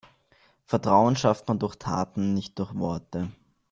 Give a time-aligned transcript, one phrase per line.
[0.65, 3.29] Vertrauen schafft man durch Taten, nicht durch Worte.